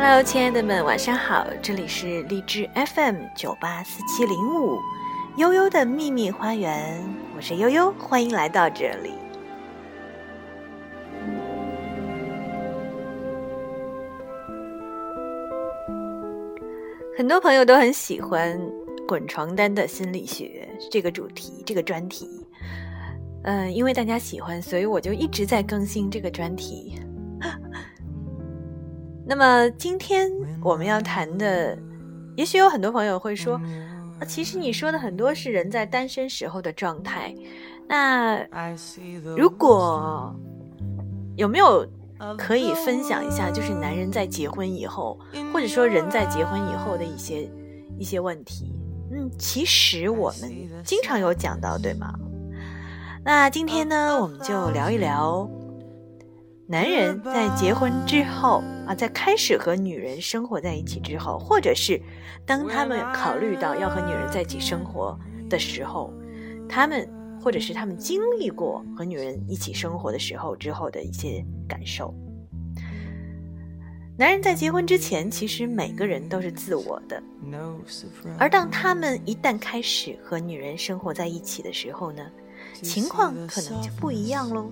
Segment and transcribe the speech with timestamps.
[0.00, 1.44] Hello，亲爱的们，晚上好！
[1.60, 4.78] 这里是荔枝 FM 九八四七零五，
[5.36, 7.04] 悠悠的秘密花园，
[7.36, 9.10] 我是悠悠，欢迎来到这里。
[17.16, 18.56] 很多朋友都很喜欢
[19.04, 22.46] “滚床单的心理学”这个主题，这个专题。
[23.42, 27.00] 嗯，因为大家喜欢，所以我就一直在更新这个专题。
[29.28, 30.32] 那么今天
[30.62, 31.76] 我们要谈的，
[32.34, 33.60] 也许有很多朋友会说，
[34.26, 37.34] 其实你说的很多是人在单身时候的状态。
[37.86, 38.42] 那
[39.36, 40.34] 如果
[41.36, 41.86] 有没有
[42.38, 45.18] 可以分享一下，就是男人在结婚以后，
[45.52, 47.50] 或者说人在结婚以后的一些
[47.98, 48.74] 一些问题？
[49.12, 50.50] 嗯，其实我们
[50.84, 52.14] 经常有讲到，对吗？
[53.22, 55.46] 那今天呢，我们就聊一聊。
[56.66, 62.00] 男人在结婚之后啊，在开始和女人生活在一起之后，或者是
[62.46, 65.14] 当他们考虑到要和女人在一起生活
[65.50, 66.10] 的时候，
[66.66, 67.06] 他们
[67.38, 72.14] 或者是他们经历过和女人一起生活的时候之后的一些感受。
[74.16, 77.22] 男人在结婚之前，其实每个人都是自我的，
[78.38, 82.26] 而当他们一旦开始和女人生活在一起的时候呢，
[82.82, 84.70] 情况可能就不一样喽。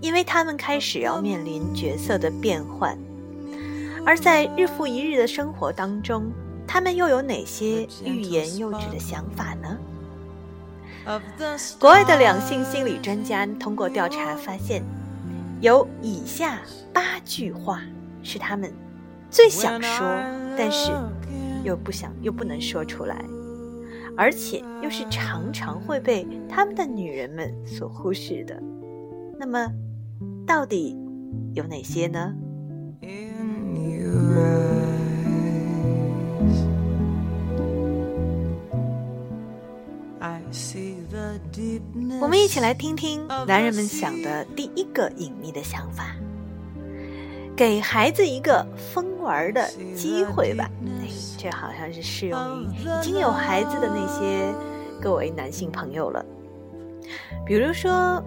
[0.00, 2.96] 因为他们开始要面临角色的变换，
[4.04, 6.30] 而在日复一日的生活当中，
[6.66, 9.78] 他们又有哪些欲言又止的想法呢？
[11.78, 14.82] 国外的两性心理专家通过调查发现，
[15.60, 16.60] 有以下
[16.92, 17.82] 八句话
[18.22, 18.72] 是他们
[19.30, 20.06] 最想说，
[20.56, 20.92] 但是
[21.62, 23.24] 又不想又不能说出来，
[24.16, 28.62] 而且又是常常会被他们的女人们所忽视的。
[29.38, 29.70] 那么。
[30.46, 30.94] 到底
[31.54, 32.34] 有哪些呢？
[42.20, 46.16] 我们一起来听听男人们想的第一个隐秘的想法：
[47.54, 50.68] 给孩子一个疯玩的机会吧。
[50.84, 54.52] 哎，这好像是适用于已经有孩子的那些
[55.00, 56.24] 各位男性朋友了，
[57.46, 58.22] 比如说。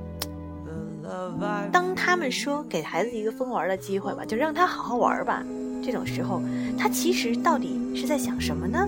[1.71, 5.41] 当他们说给孩子一个疯玩的机会吧，就让他好好玩吧。
[5.81, 6.41] 这种时候，
[6.77, 8.87] 他其实到底是在想什么呢？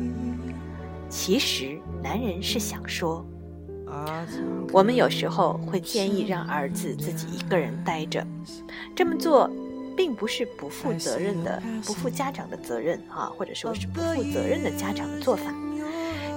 [1.09, 3.25] 其实，男人是想说，
[4.71, 8.25] 我们有时候会建议让儿子自己一个人待着，
[8.95, 9.49] 这么做
[9.97, 15.53] 并不是不负责任的、不负家长的责任啊，或者说是不负责任的家长的做法。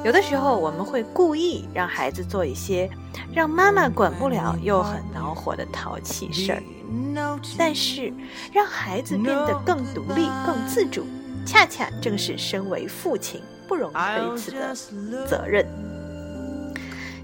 [0.04, 2.90] 有的时候，我们会故意让孩子做一些
[3.32, 6.62] 让妈妈管不了又很恼火的淘气事儿，
[7.58, 8.12] 但是
[8.52, 11.06] 让孩子变得更独立、更自主，
[11.46, 14.74] 恰恰正是身为父亲不容推辞的
[15.26, 15.66] 责任。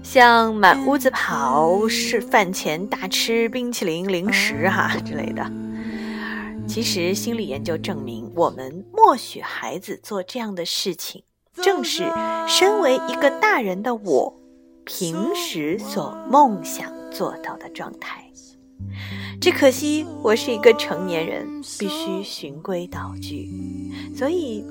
[0.03, 5.51] 像满屋子跑，是饭前大吃冰淇淋、零食哈之类的。
[6.67, 11.23] 其实，心理研究证明，我们默许孩子做这样的事情。
[11.61, 12.05] 正是
[12.47, 14.39] 身为一个大人的我，
[14.85, 18.28] 平时所梦想做到的状态。
[19.39, 21.47] 只可惜我是一个成年人，
[21.79, 23.49] 必须循规蹈矩。
[24.15, 24.65] 所以，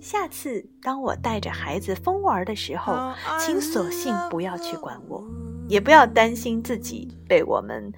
[0.00, 5.24] 下次当我带着孩子疯玩的时候，请索性不要去管我，
[5.68, 7.92] 也不要担心自己被我们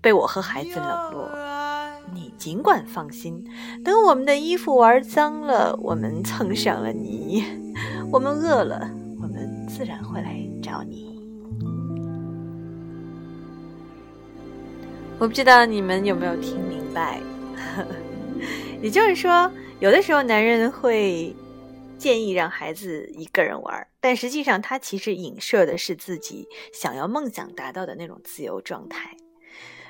[0.00, 1.30] 被我和孩子冷落。
[2.12, 3.44] 你尽管放心，
[3.84, 7.44] 等我们的衣服玩脏了，我们蹭上了泥，
[8.10, 11.07] 我们饿了，我们自然会来找你。
[15.20, 17.20] 我不知道你们有没有听明白，
[18.80, 19.50] 也就是说，
[19.80, 21.34] 有的时候男人会
[21.98, 29.10] 建议让孩子一个人玩，但实际上他其实影射的是自己想要梦想达到的那种自由状态。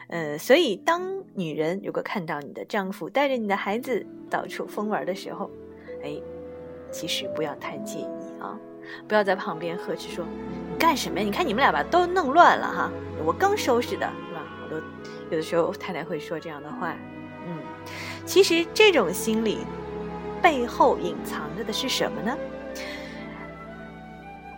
[0.09, 5.51] 呃，所以当女人如果看到你的丈夫带着你的孩子到处疯玩的时候，
[6.03, 6.19] 哎，
[6.91, 8.59] 其实不要太介意啊，
[9.07, 11.25] 不要在旁边呵斥说你干什么呀？
[11.27, 12.91] 你看你们俩吧都弄乱了哈，
[13.27, 14.11] 我刚收拾的？
[15.31, 16.95] 有的时候太太会说这样的话，
[17.47, 17.59] 嗯，
[18.25, 19.59] 其实这种心理
[20.43, 22.37] 背后隐藏着的是什么呢？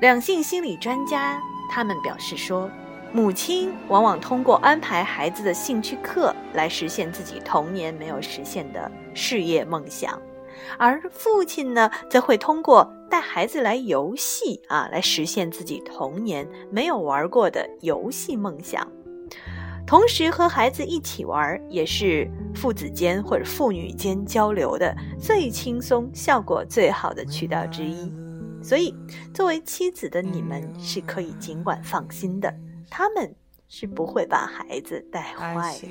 [0.00, 1.40] 两性心理专家
[1.70, 2.70] 他们表示说。
[3.12, 10.17] 母亲往往通过安排孩子的兴趣课来实现自己童年没有实现的事业梦想，
[10.78, 18.87] 而父亲呢，则会通过带孩子来游戏啊，来实现自己童年没有玩过的游戏梦想。
[19.90, 28.12] 同时和孩子一起玩，也是父子间或者父女间交流的最轻松、效果最好的渠道之一。
[28.62, 28.94] 所以，
[29.34, 32.54] 作为妻子的你们是可以尽管放心的，
[32.88, 33.34] 他们
[33.66, 35.88] 是不会把孩子带坏的。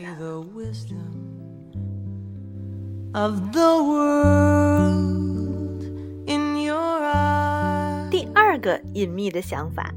[8.10, 9.94] 第二个隐秘的想法，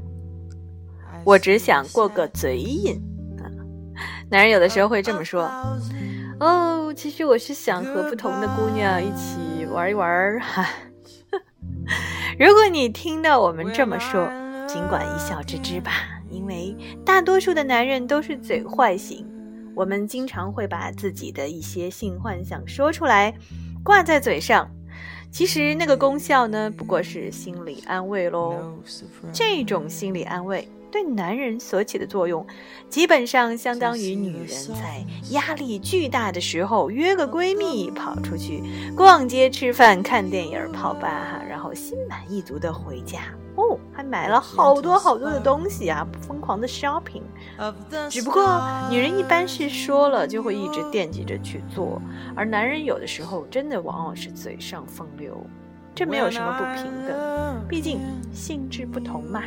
[1.23, 3.01] 我只想过个嘴瘾。
[4.33, 5.43] 男人有的时候会这么说
[6.41, 10.09] ：“哦，其实我是想和不同的姑娘一起玩一玩。”
[10.41, 10.67] 哈，
[12.39, 14.27] 如果你听到我们这么说，
[14.67, 15.91] 尽管一笑置之吧，
[16.31, 16.75] 因为
[17.05, 19.23] 大多数的男人都是嘴坏型。
[19.75, 23.35] 我们经常会把自己的一些性幻想说出来，
[23.83, 24.67] 挂在嘴上，
[25.29, 28.79] 其实那个功效呢，不过是心理安慰喽。
[29.31, 30.67] 这种心理安慰。
[30.93, 32.45] 对男人所起的作用，
[32.87, 38.61] 基本上相当于女人在压力巨大的时候约个闺蜜跑出去
[38.95, 43.21] 逛街、吃饭、看电影、泡吧，哈，然后心满意足的回家
[43.55, 47.23] 哦，还买了好多好多的东西啊，疯狂的 shopping。
[48.07, 48.61] 只不过
[48.91, 51.99] 女人一般是说了就会一直惦记着去做，
[52.35, 55.43] 而男人有的时候真的往往是嘴上风流，
[55.95, 57.99] 这没有什么不平等，毕竟
[58.31, 59.41] 性质不同嘛。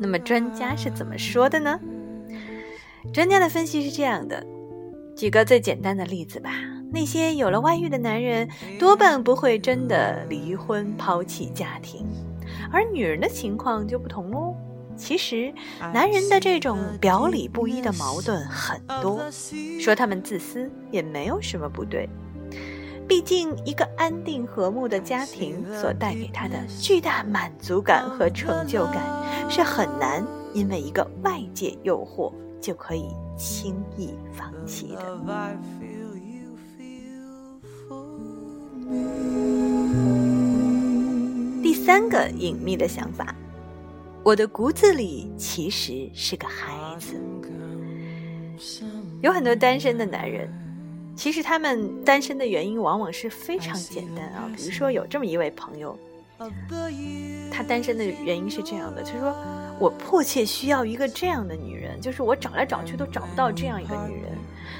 [0.00, 1.78] 那么专家是怎么说的呢？
[3.12, 4.42] 专家的分析是这样的：
[5.14, 6.50] 举个最简单的例子吧，
[6.90, 8.48] 那些有了外遇的男人
[8.78, 12.06] 多半不会真的离婚抛弃家庭，
[12.72, 14.56] 而女人的情况就不同喽。
[14.96, 15.52] 其实，
[15.94, 19.20] 男人的这种表里不一的矛盾很多，
[19.80, 22.08] 说他们自私也没有什么不对。
[23.10, 29.02] 毕竟，一个安定和睦的家庭所带给他的巨大满足感和成就感，
[29.50, 30.24] 是很难
[30.54, 35.20] 因为一个外界诱惑就可以轻易放弃的。
[41.60, 43.34] 第三个隐秘的想法，
[44.22, 47.20] 我的骨子里其实是个孩子。
[49.20, 50.48] 有很多单身的男人。
[51.20, 55.06] 其实他们单身的原因往往是非常简单啊，比如说有。
[55.06, 55.94] 这么一位朋友，
[57.52, 59.36] 他单身的原因是这样的，他说
[59.78, 64.32] 我迫切需要一个这样的女人，就是我找来找去都找不到这样一个女人，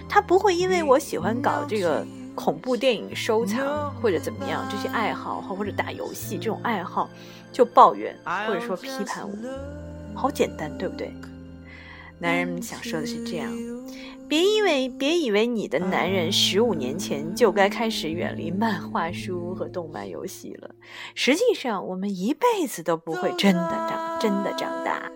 [0.08, 7.10] 他不会因为我喜欢搞这个恐怖电影收藏或者怎么样这些爱好或者打游戏这种爱好
[7.52, 8.16] 就抱怨
[8.46, 11.12] 或者说批判我，好简单对不对？
[12.20, 13.50] 男人想说的是这样。
[14.28, 20.70] 别因为别以为你的男人十五年前就该开始远离漫画书和动漫游戏了。
[21.16, 25.10] 实际上，我们一辈子都不会真的长真的长大。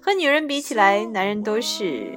[0.00, 2.16] 和女人比起来，男人都是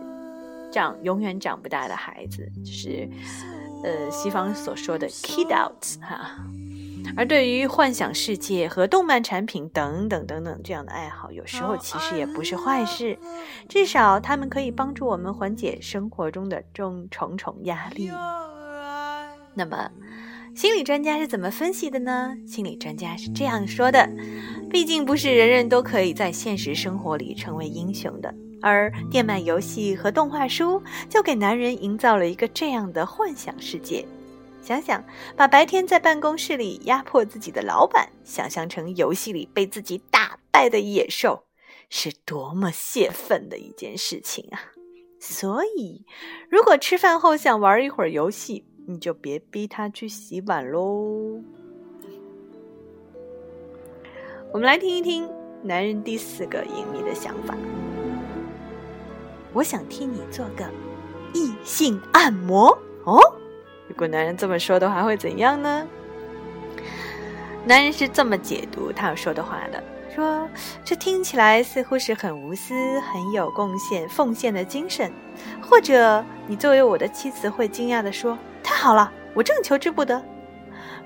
[0.72, 3.10] 长永远长不大的孩子，就是
[3.84, 6.38] 呃西方所说的 kid out 哈。
[7.16, 13.18] 而对于幻想世界和动漫产品等等等等这样的爱好，有时候其实也不是坏事，
[13.68, 18.10] 至少他们可以帮助我们缓解生活中的重重重压力。
[19.54, 19.92] 那么，
[20.56, 22.36] 心理专家是怎么分析的呢？
[22.48, 24.10] 心理专家是这样说的：
[24.70, 34.06] 毕竟不是人人都可以在现实生活里成为英雄的，而电漫游戏和动画书就给男人营造了一个这样的幻想世界。
[34.62, 35.04] 想想，
[35.36, 41.46] 把白天在办公室里压迫自己的老板，想象成游戏里被自己打败的野兽，
[41.90, 44.72] 是多么泄愤的一件事情啊！
[45.20, 46.06] 所以，
[46.50, 51.42] 如果吃饭后想玩一会儿游戏，你就别逼他去洗碗喽。
[54.54, 55.30] 我们来听一听
[55.64, 57.58] 男人第四个隐秘的想法：
[59.54, 60.70] 我想替你做个
[61.34, 63.20] 异性按摩哦。
[64.02, 65.88] 如果男人这么说的话，会怎样呢？
[67.64, 69.84] 男人是这么解读他说的话的：
[70.16, 70.50] 说
[70.84, 75.14] 这听起来似乎是很无私、很有贡献、奉献的精神。
[75.62, 80.20] 或者你作为我的妻子会惊讶的说：太好了，我正求之不得。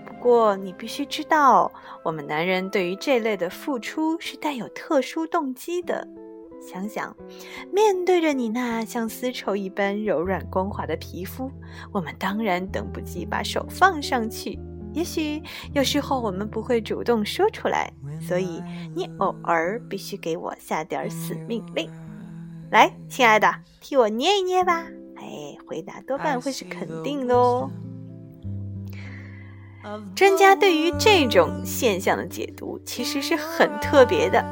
[0.05, 1.69] 不过你必须知道，
[2.01, 6.07] 我们男人对于这类的付出是带有特殊动机的。
[6.65, 7.15] 想想，
[7.71, 11.51] 面对着你那像丝绸一般柔软光滑的皮肤，
[11.91, 14.59] 我们当然等不及把手放上去。
[14.93, 15.41] 也许
[15.73, 18.63] 有时候我们不会主动说出来，所以
[18.95, 21.89] 你偶尔必须给我下点死命令。
[22.71, 24.87] 来，亲爱的，替我捏一捏吧。
[25.17, 27.69] 哎，回答多半会是肯定的哦。
[30.15, 34.43] 专家对于这种现象的解读其实是很特别的。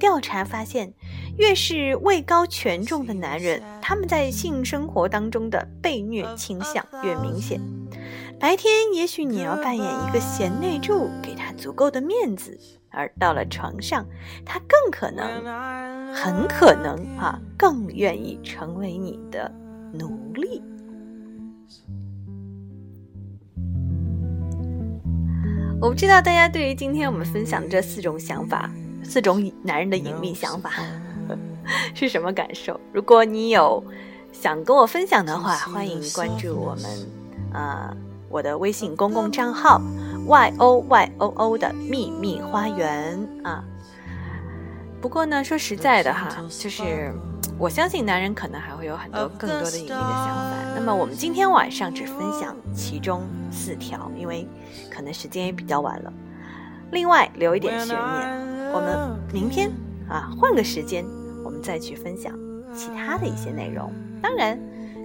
[0.00, 0.92] 调查发现。
[1.36, 7.60] 越是位高权重的男人，他们在性生活当中的被虐倾向越明显。
[8.38, 12.58] 白天也许你要扮演一个贤内助，给他足够的面子，
[12.90, 14.06] 而到了床上，
[14.44, 19.50] 他更可能，很可能啊，更愿意成为你的
[19.92, 20.62] 奴隶。
[25.80, 28.70] 我不知道大家对于今天我们分享的这四种想法，
[29.02, 30.70] 四种男人的隐秘想法
[31.94, 32.78] 是什么感受？
[32.92, 33.82] 如果你有
[34.32, 36.84] 想跟我分享的话，欢迎关注我们，
[37.52, 37.96] 呃。
[38.30, 39.80] 我的微信公共账号
[40.26, 43.62] y o y o o 的秘密花园啊。
[45.00, 47.14] 不过呢，说实在的哈，就是
[47.56, 50.52] 我相信男人可能还会有很多更多的隐秘的想法。
[50.74, 54.48] 那么我们今天晚上只分享其中四条，因为
[54.90, 56.12] 可能时间也比较晚了。
[56.90, 59.70] 另外留一点悬念，我们明天
[60.08, 61.04] 啊换个时间，
[61.64, 62.32] 再去分享
[62.72, 63.90] 其他的一些内容。
[64.22, 64.56] 当然。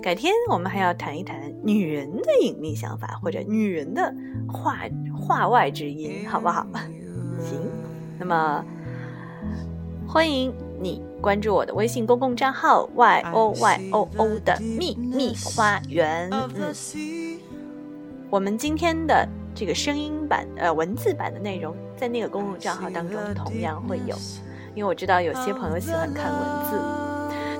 [0.01, 4.15] 改天我们还要谈一谈女人的隐秘想法，或者女人的
[4.47, 4.77] 话
[5.13, 6.65] 话外之音，好不好？
[7.37, 7.59] 行，
[8.17, 8.63] 那么
[10.07, 16.29] 欢迎你关注我的微信公共账号 y o y o o 的秘密花园。
[16.31, 17.37] 嗯，
[18.29, 24.15] 我们今天的这个声音版呃文字版的内容，在那个公共账号当中同样会有，
[24.79, 26.79] 因为我知道有些朋友喜欢看文字，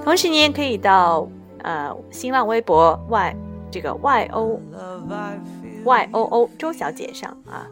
[0.05, 1.27] 同时你也可以到。
[1.61, 3.35] 呃，新浪微博 y
[3.69, 4.57] 这个 y o
[5.83, 7.67] y o o 周小姐上啊，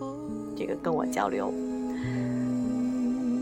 [0.58, 1.50] 这个跟我交流。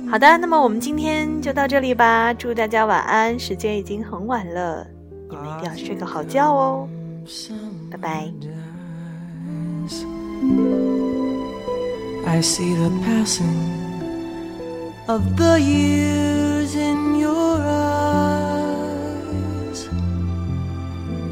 [0.08, 4.86] 好的，那么我们今天就到这里吧，祝大家晚安，时间已经很晚了，
[5.32, 6.88] 你们一定要睡个好觉哦，
[7.90, 8.32] 拜拜。
[12.28, 13.85] I see the passing
[15.08, 19.88] of the years in your eyes.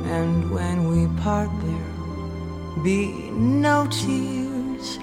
[0.06, 5.00] And when we part, there'll be no tears,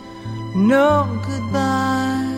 [0.54, 2.30] no goodbyes.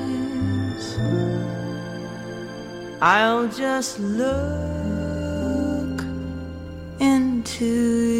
[3.02, 6.00] I'll just look
[6.98, 8.11] into